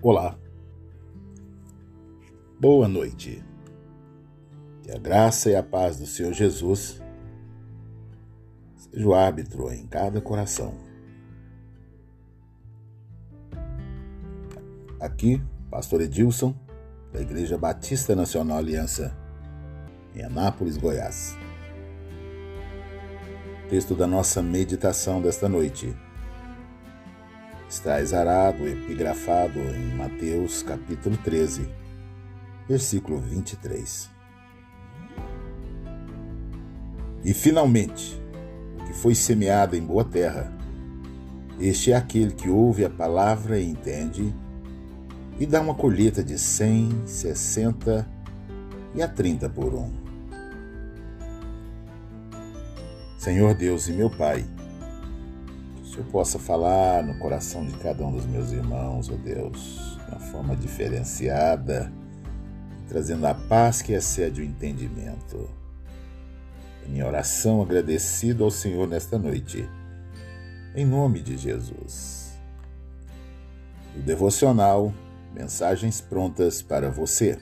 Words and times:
Olá. 0.00 0.38
Boa 2.60 2.86
noite. 2.86 3.44
Que 4.84 4.92
a 4.92 4.98
graça 4.98 5.50
e 5.50 5.56
a 5.56 5.62
paz 5.62 5.98
do 5.98 6.06
Senhor 6.06 6.32
Jesus 6.32 7.02
seja 8.76 9.08
o 9.08 9.12
árbitro 9.12 9.72
em 9.72 9.88
cada 9.88 10.20
coração. 10.20 10.72
Aqui, 15.00 15.42
Pastor 15.68 16.02
Edilson, 16.02 16.54
da 17.12 17.20
Igreja 17.20 17.58
Batista 17.58 18.14
Nacional 18.14 18.58
Aliança, 18.58 19.12
em 20.14 20.22
Anápolis, 20.22 20.76
Goiás. 20.76 21.36
Texto 23.68 23.96
da 23.96 24.06
nossa 24.06 24.40
meditação 24.40 25.20
desta 25.20 25.48
noite 25.48 25.92
está 27.68 28.00
exarado, 28.00 28.66
epigrafado 28.66 29.58
em 29.58 29.94
Mateus 29.94 30.62
capítulo 30.62 31.16
13, 31.18 31.68
versículo 32.66 33.20
23. 33.20 34.08
E 37.22 37.34
finalmente, 37.34 38.20
o 38.80 38.84
que 38.86 38.92
foi 38.94 39.14
semeado 39.14 39.76
em 39.76 39.82
boa 39.82 40.04
terra, 40.04 40.50
este 41.60 41.92
é 41.92 41.96
aquele 41.96 42.32
que 42.32 42.48
ouve 42.48 42.84
a 42.84 42.90
palavra 42.90 43.58
e 43.60 43.68
entende, 43.68 44.34
e 45.38 45.44
dá 45.44 45.60
uma 45.60 45.74
colheita 45.74 46.24
de 46.24 46.38
cem, 46.38 46.88
sessenta 47.04 48.08
e 48.94 49.02
a 49.02 49.08
trinta 49.08 49.48
por 49.48 49.74
um. 49.74 49.92
Senhor 53.18 53.54
Deus 53.54 53.88
e 53.88 53.92
meu 53.92 54.08
Pai, 54.08 54.44
que 55.98 56.02
eu 56.02 56.04
possa 56.12 56.38
falar 56.38 57.02
no 57.02 57.18
coração 57.18 57.66
de 57.66 57.76
cada 57.78 58.06
um 58.06 58.12
dos 58.12 58.24
meus 58.24 58.52
irmãos, 58.52 59.10
ó 59.10 59.14
oh 59.14 59.16
Deus, 59.16 59.98
de 60.04 60.12
uma 60.12 60.20
forma 60.20 60.56
diferenciada, 60.56 61.92
trazendo 62.86 63.26
a 63.26 63.34
paz 63.34 63.82
que 63.82 63.92
excede 63.92 64.40
o 64.40 64.44
entendimento. 64.44 65.50
minha 66.86 67.04
oração 67.04 67.60
agradecido 67.60 68.44
ao 68.44 68.50
Senhor 68.50 68.86
nesta 68.86 69.18
noite, 69.18 69.68
em 70.76 70.86
nome 70.86 71.20
de 71.20 71.36
Jesus. 71.36 72.32
O 73.96 74.00
devocional, 74.00 74.94
mensagens 75.34 76.00
prontas 76.00 76.62
para 76.62 76.90
você. 76.90 77.38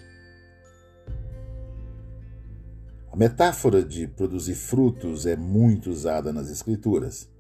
A 3.13 3.17
metáfora 3.17 3.85
de 3.85 4.09
produzir 4.09 4.55
frutos 4.55 5.27
é 5.27 5.37
muito 5.37 5.91
usada 5.91 6.33
nas 6.33 6.51
Escrituras. 6.51 7.36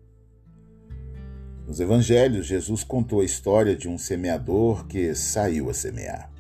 Nos 1.67 1.81
evangelhos, 1.81 2.47
Jesus 2.47 2.84
contou 2.84 3.20
a 3.20 3.25
história 3.25 3.75
de 3.75 3.89
um 3.89 3.98
semeador 3.98 4.86
que 4.86 5.12
saiu 5.17 5.69
a 5.69 5.75
semear. 5.75 6.31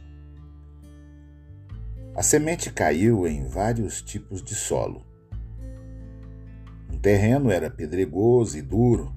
A 2.14 2.22
semente 2.22 2.72
caiu 2.72 3.26
em 3.26 3.44
vários 3.44 4.00
tipos 4.00 4.40
de 4.40 4.54
solo. 4.54 5.04
Um 6.92 6.96
terreno 6.96 7.50
era 7.50 7.68
pedregoso 7.68 8.56
e 8.56 8.62
duro, 8.62 9.12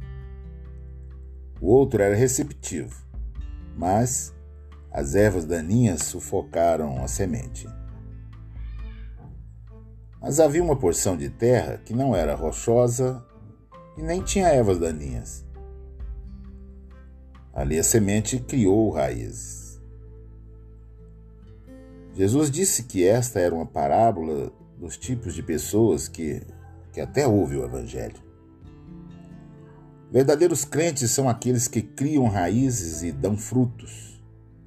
o 1.62 1.68
outro 1.68 2.02
era 2.02 2.16
receptivo, 2.16 3.06
mas 3.76 4.34
as 4.92 5.14
ervas 5.14 5.46
daninhas 5.46 6.04
sufocaram 6.04 7.04
a 7.04 7.08
semente. 7.08 7.68
Mas 10.20 10.40
havia 10.40 10.64
uma 10.64 10.76
porção 10.76 11.16
de 11.16 11.30
terra 11.30 11.78
que 11.78 11.94
não 11.94 12.16
era 12.16 12.34
rochosa 12.34 13.24
e 13.96 14.02
nem 14.02 14.24
tinha 14.24 14.48
ervas 14.48 14.80
daninhas. 14.80 15.49
Ali 17.54 17.80
a 17.80 17.84
semente 17.84 18.40
criou 18.40 18.90
raízes. 18.92 19.80
Jesus 22.14 22.52
disse 22.52 22.84
que 22.84 23.06
esta 23.06 23.40
era 23.40 23.56
uma 23.56 23.66
parábola 23.66 24.52
dos 24.78 24.98
tipos 24.98 25.34
de 25.34 25.44
pessoas 25.44 26.08
que, 26.08 26.42
que 26.92 27.00
até 27.00 27.28
ouve 27.28 27.56
o 27.56 27.64
Evangelho. 27.64 28.22
Verdadeiros 30.12 30.66
crentes 30.66 31.12
são 31.12 31.30
aqueles 31.30 31.68
que 31.68 31.82
criam 31.82 32.28
raízes 32.28 33.04
e 33.04 33.12
dão 33.12 33.38
frutos. 33.38 34.20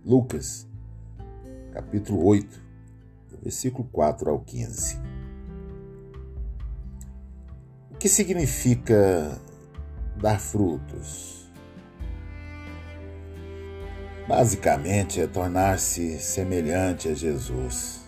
Lucas, 0.04 0.68
capítulo 1.72 2.24
8, 2.24 2.62
versículo 3.42 3.88
4 3.92 4.30
ao 4.30 4.40
15. 4.40 4.98
O 7.90 7.96
que 7.98 8.08
significa 8.08 9.40
dar 10.20 10.38
frutos? 10.38 11.41
Basicamente 14.26 15.20
é 15.20 15.26
tornar-se 15.26 16.18
semelhante 16.20 17.08
a 17.08 17.14
Jesus. 17.14 18.02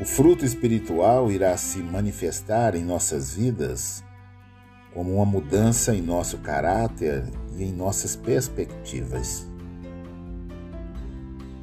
O 0.00 0.04
fruto 0.04 0.44
espiritual 0.44 1.30
irá 1.30 1.56
se 1.56 1.78
manifestar 1.78 2.74
em 2.74 2.84
nossas 2.84 3.34
vidas 3.34 4.04
como 4.92 5.14
uma 5.14 5.24
mudança 5.24 5.94
em 5.94 6.02
nosso 6.02 6.38
caráter 6.38 7.24
e 7.56 7.64
em 7.64 7.72
nossas 7.72 8.14
perspectivas. 8.14 9.46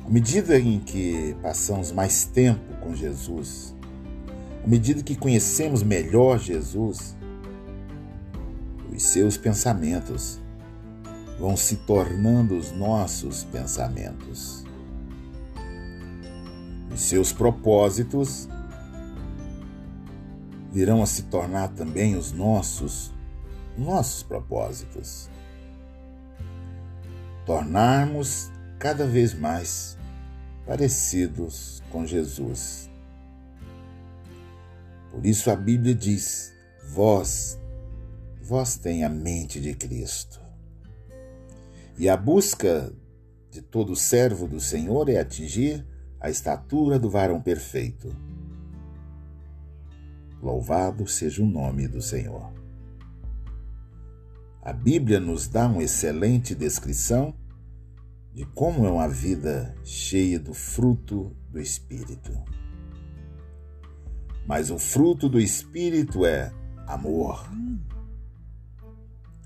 À 0.06 0.09
medida 0.09 0.58
em 0.58 0.79
que 0.79 1.35
passamos 1.41 1.91
mais 1.91 2.25
tempo 2.25 2.74
com 2.81 2.96
Jesus, 2.96 3.75
à 4.63 4.68
medida 4.68 5.03
que 5.03 5.16
conhecemos 5.16 5.84
melhor 5.84 6.40
Jesus, 6.40 7.16
os 8.91 9.03
seus 9.03 9.38
pensamentos 9.38 10.40
vão 11.39 11.55
se 11.55 11.77
tornando 11.77 12.57
os 12.57 12.72
nossos 12.72 13.45
pensamentos. 13.45 14.66
Os 16.94 17.01
seus 17.01 17.31
propósitos 17.31 18.50
virão 20.72 21.01
a 21.01 21.05
se 21.05 21.23
tornar 21.23 21.69
também 21.69 22.16
os 22.17 22.33
nossos, 22.33 23.13
nossos 23.78 24.22
propósitos. 24.22 25.29
Tornarmos 27.45 28.51
cada 28.78 29.07
vez 29.07 29.33
mais 29.33 29.97
parecidos 30.66 31.81
com 31.89 32.05
Jesus. 32.05 32.89
Por 35.09 35.25
isso 35.25 35.49
a 35.49 35.55
Bíblia 35.55 35.95
diz: 35.95 36.53
vós, 36.89 37.57
vós 38.41 38.75
tem 38.75 39.05
a 39.05 39.09
mente 39.09 39.61
de 39.61 39.73
Cristo. 39.73 40.48
E 41.99 42.07
a 42.07 42.15
busca 42.15 42.93
de 43.51 43.61
todo 43.61 43.93
servo 43.93 44.47
do 44.47 44.57
Senhor 44.57 45.09
é 45.09 45.19
atingir 45.19 45.85
a 46.17 46.29
estatura 46.29 46.97
do 46.97 47.09
varão 47.09 47.41
perfeito. 47.41 48.15
Louvado 50.41 51.05
seja 51.05 51.43
o 51.43 51.45
nome 51.45 51.89
do 51.89 52.01
Senhor. 52.01 52.53
A 54.61 54.71
Bíblia 54.71 55.19
nos 55.19 55.49
dá 55.49 55.67
uma 55.67 55.83
excelente 55.83 56.55
descrição 56.55 57.35
de 58.33 58.45
como 58.45 58.85
é 58.85 58.89
uma 58.89 59.09
vida 59.09 59.75
cheia 59.83 60.39
do 60.39 60.53
fruto 60.53 61.35
do 61.49 61.59
Espírito. 61.59 62.31
Mas 64.47 64.71
o 64.71 64.79
fruto 64.79 65.27
do 65.27 65.37
Espírito 65.37 66.25
é 66.25 66.49
amor, 66.87 67.45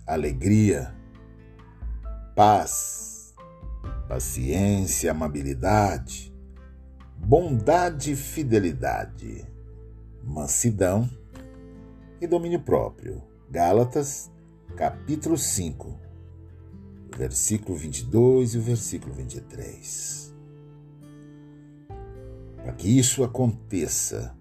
alegria, 0.06 0.94
paz, 2.36 3.34
paciência, 4.08 5.12
amabilidade, 5.12 6.34
bondade, 7.18 8.16
fidelidade, 8.16 9.46
mansidão 10.24 11.10
e 12.20 12.28
domínio 12.28 12.60
próprio. 12.60 13.22
Gálatas, 13.50 14.32
capítulo 14.76 15.38
5, 15.38 16.00
versículo 17.16 17.78
22 17.78 18.56
e 18.56 18.58
o 18.58 18.62
versículo 18.62 19.14
23. 19.14 20.34
Para 22.58 22.74
que 22.74 22.98
isso 22.98 23.24
aconteça, 23.24 24.36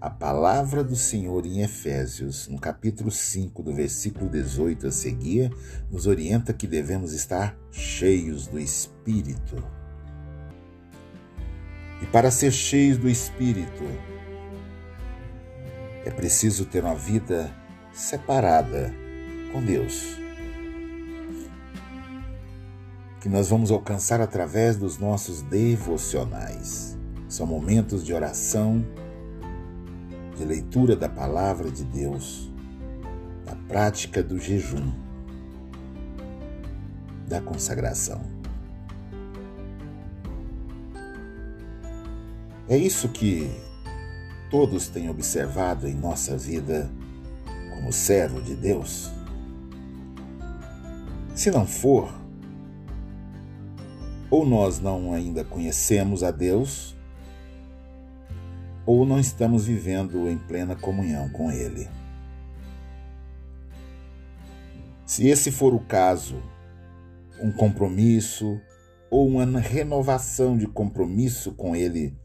a 0.00 0.08
palavra 0.08 0.84
do 0.84 0.94
Senhor 0.94 1.44
em 1.44 1.60
Efésios, 1.60 2.46
no 2.46 2.58
capítulo 2.58 3.10
5, 3.10 3.62
do 3.64 3.74
versículo 3.74 4.30
18 4.30 4.86
a 4.86 4.92
seguir, 4.92 5.52
nos 5.90 6.06
orienta 6.06 6.52
que 6.52 6.68
devemos 6.68 7.12
estar 7.12 7.56
cheios 7.72 8.46
do 8.46 8.60
Espírito. 8.60 9.56
E 12.00 12.06
para 12.06 12.30
ser 12.30 12.52
cheios 12.52 12.96
do 12.96 13.08
Espírito, 13.08 13.84
é 16.04 16.10
preciso 16.12 16.64
ter 16.64 16.84
uma 16.84 16.94
vida 16.94 17.52
separada 17.92 18.94
com 19.52 19.60
Deus. 19.60 20.16
Que 23.20 23.28
nós 23.28 23.48
vamos 23.48 23.72
alcançar 23.72 24.20
através 24.20 24.76
dos 24.76 24.96
nossos 24.96 25.42
devocionais. 25.42 26.96
São 27.28 27.44
momentos 27.44 28.06
de 28.06 28.14
oração 28.14 28.86
de 30.38 30.44
leitura 30.44 30.94
da 30.94 31.08
palavra 31.08 31.68
de 31.68 31.84
Deus, 31.84 32.48
da 33.44 33.56
prática 33.66 34.22
do 34.22 34.38
jejum. 34.38 34.92
da 37.26 37.42
consagração. 37.42 38.22
É 42.66 42.74
isso 42.74 43.10
que 43.10 43.50
todos 44.50 44.88
têm 44.88 45.10
observado 45.10 45.86
em 45.86 45.94
nossa 45.94 46.38
vida 46.38 46.90
como 47.74 47.92
servo 47.92 48.40
de 48.40 48.54
Deus? 48.54 49.10
Se 51.34 51.50
não 51.50 51.66
for, 51.66 52.10
ou 54.30 54.46
nós 54.46 54.80
não 54.80 55.12
ainda 55.12 55.44
conhecemos 55.44 56.22
a 56.22 56.30
Deus, 56.30 56.96
ou 58.88 59.04
não 59.04 59.20
estamos 59.20 59.66
vivendo 59.66 60.26
em 60.30 60.38
plena 60.38 60.74
comunhão 60.74 61.28
com 61.28 61.52
Ele. 61.52 61.86
Se 65.04 65.28
esse 65.28 65.52
for 65.52 65.74
o 65.74 65.80
caso, 65.80 66.42
um 67.38 67.52
compromisso 67.52 68.58
ou 69.10 69.28
uma 69.28 69.60
renovação 69.60 70.56
de 70.56 70.66
compromisso 70.66 71.52
com 71.52 71.76
Ele 71.76 72.16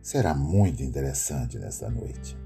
será 0.00 0.34
muito 0.34 0.82
interessante 0.82 1.56
nesta 1.56 1.88
noite. 1.88 2.36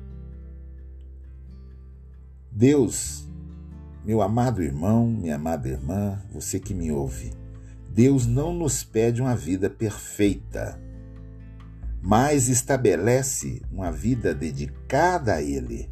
Deus 2.53 3.27
meu 4.05 4.21
amado 4.21 4.63
irmão, 4.63 5.07
minha 5.09 5.37
amada 5.37 5.67
irmã, 5.67 6.23
você 6.31 6.61
que 6.61 6.75
me 6.75 6.93
ouve, 6.93 7.33
Deus 7.89 8.27
não 8.27 8.53
nos 8.53 8.85
pede 8.85 9.23
uma 9.23 9.35
vida 9.35 9.71
perfeita, 9.71 10.79
mas 12.03 12.49
estabelece 12.49 13.63
uma 13.71 13.91
vida 13.91 14.35
dedicada 14.35 15.35
a 15.35 15.43
Ele. 15.43 15.91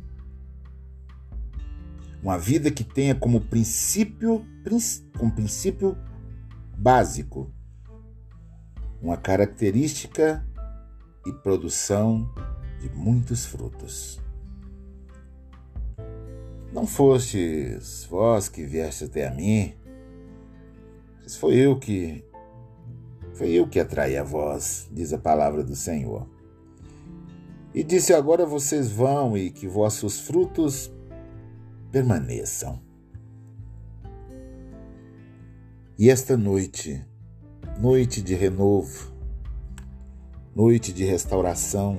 Uma 2.23 2.39
vida 2.39 2.71
que 2.71 2.85
tenha 2.85 3.15
como 3.15 3.41
princípio, 3.41 4.47
como 5.19 5.33
princípio 5.33 5.97
básico, 6.77 7.53
uma 9.03 9.17
característica 9.17 10.47
e 11.27 11.33
produção 11.33 12.33
de 12.81 12.89
muitos 12.91 13.45
frutos. 13.45 14.21
Não 16.73 16.87
fostes 16.87 18.05
vós 18.11 18.49
que 18.49 18.65
vieste 18.65 19.05
até 19.05 19.29
a 19.29 19.31
mim, 19.31 19.75
mas 21.23 21.37
foi 21.37 21.55
eu 21.55 21.79
que 21.79 22.25
foi 23.35 23.51
eu 23.53 23.69
que 23.69 23.79
atraí 23.79 24.17
a 24.17 24.23
vós, 24.23 24.89
diz 24.91 25.13
a 25.13 25.19
palavra 25.19 25.63
do 25.63 25.77
Senhor. 25.77 26.27
E 27.75 27.83
disse: 27.83 28.15
Agora 28.15 28.47
vocês 28.47 28.91
vão 28.91 29.37
e 29.37 29.51
que 29.51 29.67
vossos 29.67 30.21
frutos 30.21 30.91
permaneçam. 31.91 32.81
E 35.99 36.11
esta 36.11 36.37
noite, 36.37 37.05
noite 37.79 38.23
de 38.23 38.35
renovo, 38.35 39.13
noite 40.55 40.93
de 40.93 41.05
restauração, 41.05 41.99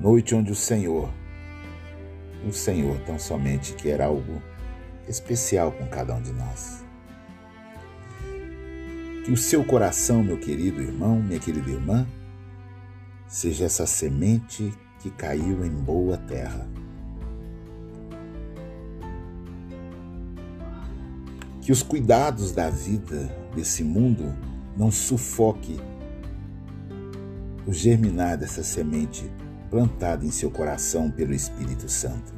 noite 0.00 0.34
onde 0.34 0.52
o 0.52 0.56
Senhor 0.56 1.08
o 2.48 2.52
Senhor 2.52 2.98
tão 3.00 3.18
somente 3.18 3.74
quer 3.74 4.00
algo 4.00 4.40
especial 5.08 5.72
com 5.72 5.86
cada 5.88 6.14
um 6.14 6.22
de 6.22 6.32
nós. 6.32 6.84
Que 9.26 9.32
o 9.32 9.36
seu 9.36 9.64
coração, 9.64 10.22
meu 10.22 10.38
querido 10.38 10.80
irmão, 10.80 11.20
minha 11.20 11.40
querida 11.40 11.68
irmã, 11.68 12.06
seja 13.26 13.64
essa 13.64 13.84
semente 13.84 14.72
que 15.00 15.10
caiu 15.10 15.64
em 15.64 15.70
boa 15.70 16.16
terra. 16.16 16.64
Que 21.60 21.72
os 21.72 21.82
cuidados 21.82 22.52
da 22.52 22.70
vida 22.70 23.28
desse 23.52 23.82
mundo 23.82 24.32
não 24.76 24.92
sufoque 24.92 25.76
o 27.66 27.72
germinar 27.72 28.38
dessa 28.38 28.62
semente 28.62 29.28
plantada 29.68 30.24
em 30.24 30.30
seu 30.30 30.52
coração 30.52 31.10
pelo 31.10 31.34
Espírito 31.34 31.88
Santo. 31.88 32.32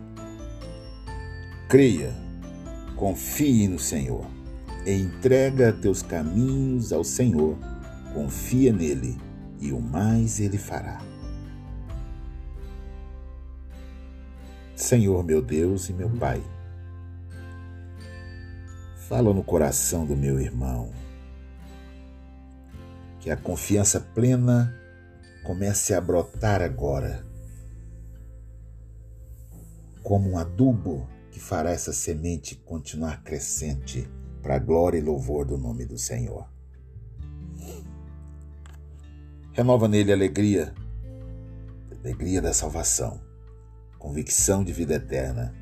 Creia, 1.69 2.15
confie 2.97 3.69
no 3.69 3.79
Senhor, 3.79 4.38
entrega 4.95 5.73
teus 5.73 6.03
caminhos 6.03 6.93
ao 6.93 7.05
Senhor, 7.05 7.59
confia 8.15 8.73
nele 8.73 9.19
e 9.61 9.73
o 9.73 9.81
mais 9.81 10.41
ele 10.41 10.57
fará. 10.57 10.99
Senhor 14.75 15.23
meu 15.25 15.43
Deus 15.43 15.89
e 15.89 15.93
meu 15.93 16.09
Pai, 16.09 16.43
fala 19.09 19.35
no 19.35 19.43
coração 19.43 20.07
do 20.07 20.17
meu 20.17 20.41
irmão, 20.41 20.91
que 23.21 23.31
a 23.31 23.37
confiança 23.37 24.01
plena 24.01 24.75
comece 25.45 25.93
a 25.93 26.01
brotar 26.01 26.63
agora, 26.63 27.27
como 30.03 30.31
um 30.31 30.39
adubo 30.39 31.07
que 31.31 31.41
fará 31.41 31.71
essa 31.71 31.93
semente 31.93 32.55
continuar 32.55 33.23
crescente 33.23 34.09
para 34.43 34.57
a 34.57 34.59
glória 34.59 34.99
e 34.99 35.03
louvor 35.03 35.45
do 35.45 35.59
nome 35.59 35.85
do 35.85 35.99
Senhor. 35.99 36.49
Renova 39.53 39.89
nele 39.89 40.13
alegria, 40.13 40.73
alegria 42.01 42.41
da 42.41 42.55
salvação, 42.55 43.21
convicção 43.99 44.63
de 44.63 44.73
vida 44.73 44.95
eterna, 44.95 45.55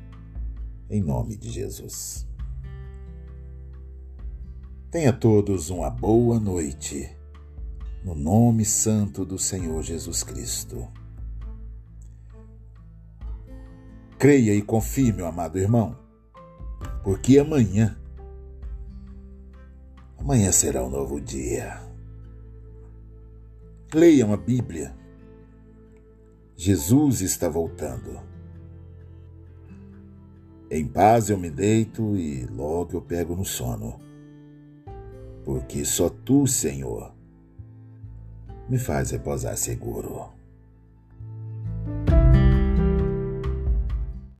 em 0.89 1.01
nome 1.01 1.35
de 1.35 1.49
Jesus. 1.49 2.27
Tenha 4.91 5.11
todos 5.11 5.69
uma 5.69 5.89
boa 5.89 6.39
noite 6.39 7.09
no 8.03 8.15
nome 8.15 8.63
santo 8.63 9.25
do 9.25 9.37
Senhor 9.37 9.83
Jesus 9.83 10.23
Cristo. 10.23 10.87
Creia 14.17 14.53
e 14.53 14.61
confie, 14.61 15.11
meu 15.11 15.27
amado 15.27 15.59
irmão, 15.59 15.97
porque 17.03 17.37
amanhã, 17.37 17.99
amanhã 20.17 20.51
será 20.51 20.83
um 20.83 20.89
novo 20.89 21.19
dia. 21.21 21.79
Leiam 23.93 24.33
a 24.33 24.37
Bíblia. 24.37 24.93
Jesus 26.55 27.21
está 27.21 27.47
voltando. 27.47 28.19
Em 30.69 30.85
paz 30.85 31.29
eu 31.29 31.37
me 31.37 31.49
deito 31.49 32.17
e 32.17 32.45
logo 32.45 32.97
eu 32.97 33.01
pego 33.01 33.35
no 33.35 33.45
sono, 33.45 33.99
porque 35.45 35.85
só 35.85 36.09
tu, 36.09 36.45
Senhor, 36.45 37.13
me 38.67 38.77
faz 38.77 39.11
repousar 39.11 39.55
seguro. 39.55 40.36